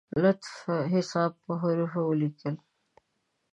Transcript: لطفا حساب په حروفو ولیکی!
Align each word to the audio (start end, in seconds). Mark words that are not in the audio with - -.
لطفا 0.23 0.77
حساب 0.93 1.31
په 1.43 1.51
حروفو 1.61 2.01
ولیکی! 2.07 2.51